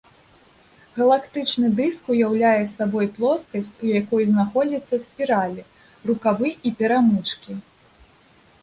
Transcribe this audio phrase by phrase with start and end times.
[0.99, 5.61] Галактычны дыск уяўляе сабой плоскасць, у якой знаходзяцца спіралі,
[6.13, 7.51] рукавы і перамычкі.